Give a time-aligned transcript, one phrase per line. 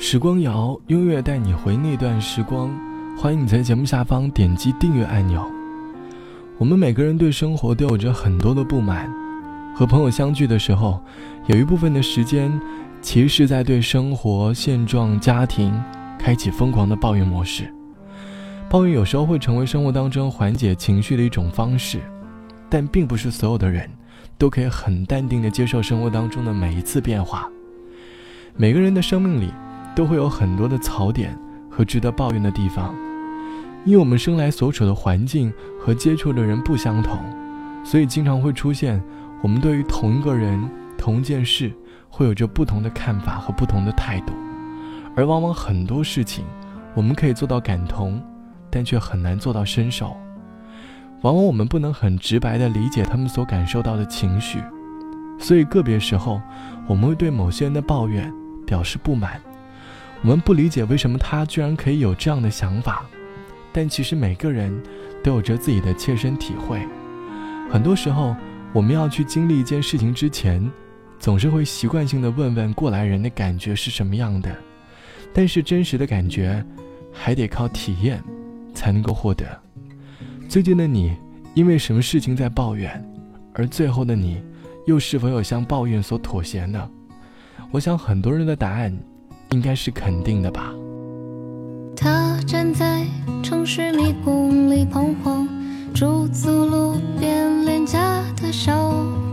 [0.00, 2.70] 时光谣，音乐带你回那段时光。
[3.16, 5.44] 欢迎你在节目下方点击订阅按钮。
[6.56, 9.12] 我们每个人对生活都有着很多的不满，
[9.74, 11.02] 和朋友相聚的时候，
[11.46, 12.48] 有一部分的时间，
[13.02, 15.74] 其实是在对生活现状、家庭
[16.16, 17.68] 开启疯狂的抱怨模式。
[18.70, 21.98] 抱怨有时候会成为生活当中缓解情绪的一种方式，
[22.70, 23.90] 但并不是所有的人
[24.38, 27.50] 都可以很淡定的接受生活当中的每一次变化。
[28.56, 29.52] 每个人的生命里
[29.94, 31.38] 都会有很多的槽点
[31.70, 32.94] 和值得抱怨的地方，
[33.84, 37.18] 因为我们生来所处的环境和接触的人不相同，
[37.84, 39.02] 所以经常会出现
[39.42, 41.72] 我们对于同一个人、同一件事
[42.08, 44.32] 会有着不同的看法和不同的态度，
[45.14, 46.44] 而往往很多事情
[46.94, 48.22] 我们可以做到感同。
[48.70, 50.14] 但却很难做到伸手，
[51.22, 54.62] 往往我们不能很直白地理解他们所感受到的情绪，
[55.38, 56.38] 所以个别时候
[56.86, 58.30] 我们会对某些人的抱怨
[58.66, 59.40] 表示不满。
[60.22, 63.06] 我们不理解为什么他居然可以有这样的想法，
[63.72, 64.72] 但其实每个人
[65.22, 66.80] 都有着自己的切身体会。
[67.70, 68.34] 很多时候，
[68.72, 70.70] 我们要去经历一件事情之前，
[71.18, 74.54] 总是会习惯性的问问过来人的感觉是什么样的，
[75.32, 76.64] 但是真实的感觉
[77.12, 78.22] 还得靠体验。
[78.74, 79.44] 才能够获得。
[80.48, 81.16] 最近的你，
[81.52, 83.04] 因为什么事情在抱怨？
[83.52, 84.40] 而最后的你，
[84.86, 86.88] 又是否有向抱怨所妥协呢？
[87.72, 88.96] 我想很多人的答案，
[89.50, 90.72] 应该是肯定的吧。
[91.96, 93.04] 他站在
[93.42, 95.48] 城市迷宫里彷徨，
[95.94, 98.72] 驻足路边廉价的小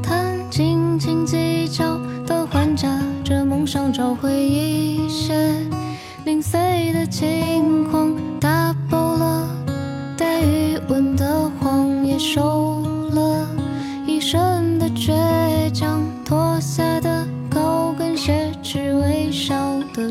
[0.01, 5.33] 摊，斤斤计较的还价着梦想，找回一些
[6.25, 8.04] 零碎的轻狂。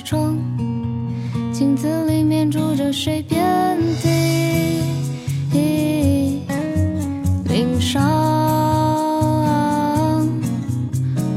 [0.04, 0.36] 窗，
[1.50, 3.22] 镜子里面住着谁？
[3.22, 6.42] 遍地
[7.48, 8.02] 鳞伤。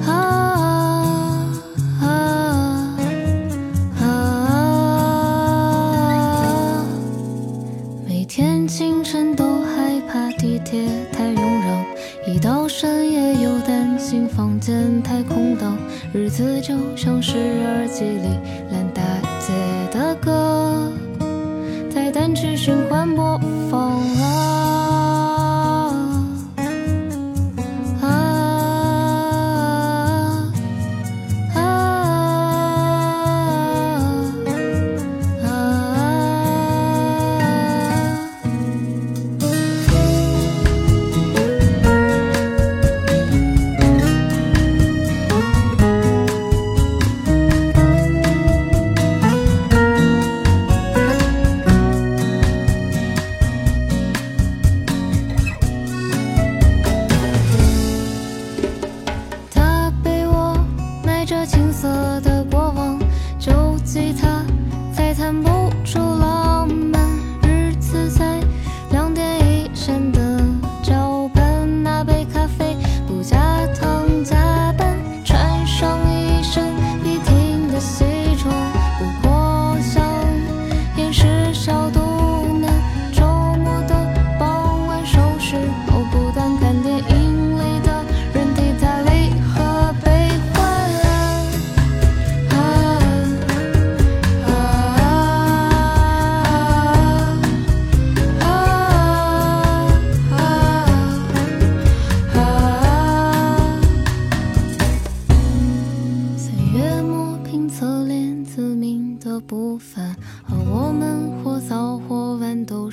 [0.06, 0.12] 啊
[2.02, 3.00] 啊啊
[4.02, 4.04] 啊！
[8.06, 11.62] 每天清晨都害怕地铁太拥
[12.26, 13.67] 挤，一到深夜又。
[14.26, 15.78] 房间太空荡。
[16.14, 18.40] 日子就像是耳机里
[18.72, 19.04] 烂大
[19.40, 19.52] 街
[19.92, 20.90] 的歌，
[21.90, 23.38] 在单曲循环播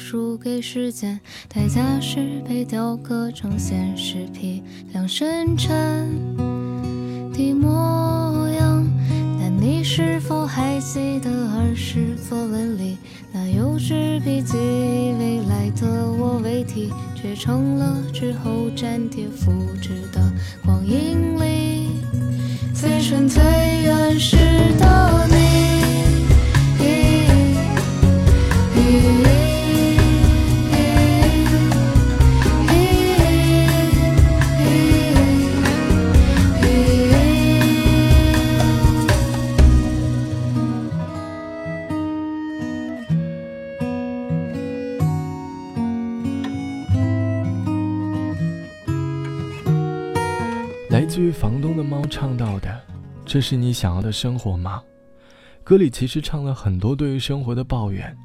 [0.05, 0.61] 输给。
[0.61, 5.75] 时间代价是被雕刻成现实批量生产
[7.33, 8.87] 的模样。
[9.41, 12.99] 但你是否还记得儿时作文里
[13.33, 14.57] 那幼稚笔记？
[15.19, 19.51] 未来的我为题，却成了之后粘贴复
[19.81, 20.33] 制的
[20.65, 21.89] 光阴里
[22.75, 23.43] 最纯最
[23.83, 24.37] 原始
[24.79, 25.44] 的你。
[51.35, 52.81] 房东的猫唱到的
[53.27, 54.81] ：“这是你想要的生活吗？”
[55.65, 58.17] 歌里其实唱了很多对于生活的抱怨，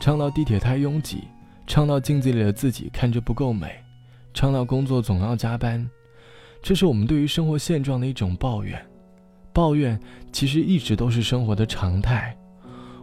[0.00, 1.24] 唱到地铁太拥挤，
[1.66, 3.72] 唱到镜子里的自己看着不够美，
[4.32, 5.86] 唱到工作总要加班，
[6.62, 8.80] 这是我们对于生活现状的一种抱怨。
[9.52, 9.98] 抱怨
[10.30, 12.36] 其实一直都是生活的常态，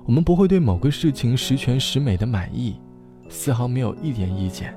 [0.06, 2.80] 我们不会对某个事情十全十美的满意，
[3.28, 4.74] 丝毫没有一点意见。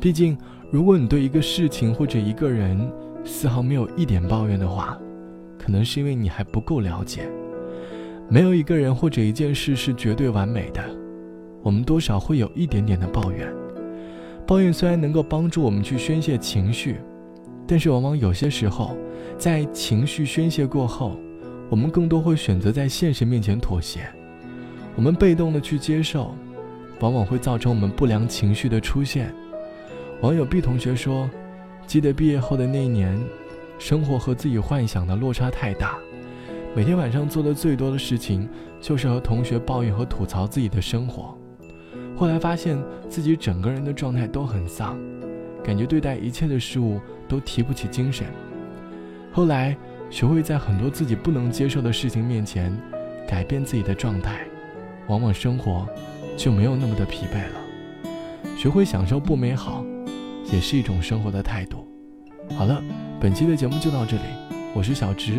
[0.00, 0.36] 毕竟，
[0.70, 2.92] 如果你对一个事情或者一个人
[3.24, 4.98] 丝毫没有一点抱怨的话，
[5.58, 7.28] 可能是因为你还不够了解。
[8.28, 10.82] 没有一个人或者一件事是绝对完美的，
[11.62, 13.52] 我们多少会有一点点的抱怨。
[14.46, 16.96] 抱怨虽然能够帮助我们去宣泄情绪，
[17.66, 18.96] 但是往往有些时候，
[19.38, 21.16] 在情绪宣泄过后，
[21.70, 24.00] 我们更多会选择在现实面前妥协。
[24.96, 26.34] 我们被动的去接受，
[27.00, 29.34] 往往会造成我们不良情绪的出现。
[30.20, 31.28] 网友 B 同学说
[31.86, 33.18] ：“记得毕业后的那一年，
[33.78, 35.96] 生活和自己幻想的落差太大。”
[36.76, 38.48] 每天晚上做的最多的事情，
[38.80, 41.38] 就是和同学抱怨和吐槽自己的生活。
[42.16, 42.76] 后来发现
[43.08, 44.98] 自己整个人的状态都很丧，
[45.62, 48.26] 感觉对待一切的事物都提不起精神。
[49.32, 49.76] 后来
[50.10, 52.76] 学会在很多自己不能接受的事情面前，
[53.28, 54.44] 改变自己的状态，
[55.06, 55.88] 往往生活
[56.36, 58.56] 就没有那么的疲惫了。
[58.56, 59.84] 学会享受不美好，
[60.54, 61.84] 也是一种生活的态度。
[62.56, 62.80] 好了，
[63.20, 64.22] 本期的节目就到这里，
[64.72, 65.32] 我是小直，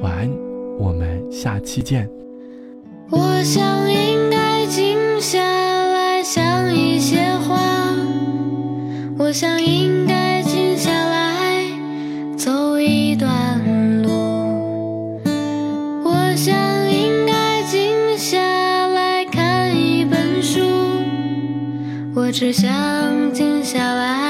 [0.00, 0.30] 晚安。
[0.78, 2.08] 我们下期见。
[3.10, 7.58] 我想应该静下来想一些话，
[9.18, 11.66] 我想应该静下来
[12.38, 15.20] 走一段路，
[16.04, 16.54] 我想
[16.88, 20.60] 应该静下来看一本书，
[22.14, 22.70] 我只想
[23.34, 24.29] 静下来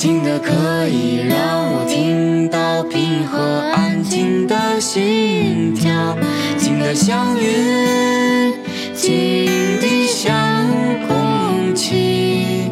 [0.00, 3.38] 静的可以让我听到平和
[3.74, 6.16] 安静的心跳，
[6.56, 8.54] 静的像云，
[8.94, 9.44] 静
[9.78, 10.66] 的像
[11.06, 12.70] 空气，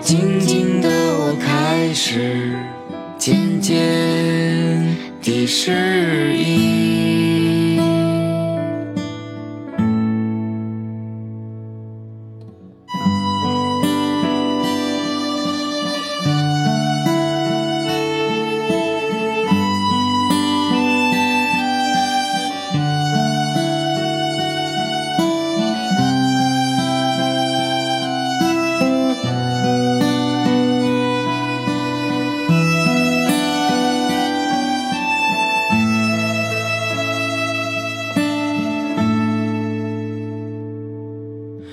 [0.00, 2.52] 静静的我开始
[3.18, 3.74] 渐渐
[5.20, 7.13] 地适应。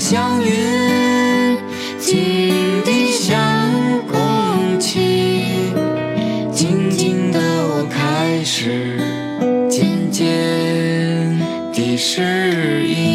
[0.00, 1.58] 像云，
[1.98, 3.38] 静地像
[4.10, 5.44] 空气，
[6.50, 8.98] 静静的我开始
[9.68, 11.38] 渐渐
[11.74, 13.09] 地适应。